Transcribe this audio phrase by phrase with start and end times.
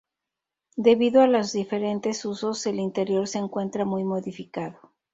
[0.77, 4.79] Debido a los diferentes usos el interior se encuentra muy modificado.